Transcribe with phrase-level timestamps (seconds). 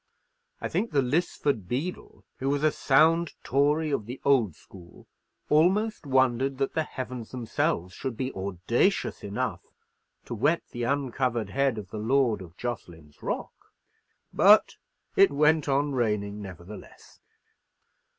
[0.61, 5.05] I think the Lisford beadle, who was a sound Tory of the old school,
[5.47, 9.61] almost wondered that the heavens themselves should be audacious enough
[10.25, 13.53] to wet the uncovered head of the lord of Jocelyn's Rock.
[14.33, 14.73] But
[15.15, 17.19] it went on raining, nevertheless.